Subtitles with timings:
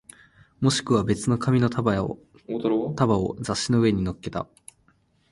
[0.61, 2.17] もしくは別の紙の束を
[3.39, 4.47] 雑誌の上に乗っけた